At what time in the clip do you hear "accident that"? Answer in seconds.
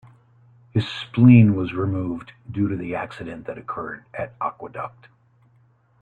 2.95-3.59